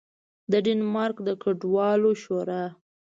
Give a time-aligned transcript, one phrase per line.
[0.51, 2.63] د ډنمارک د کډوالو شورا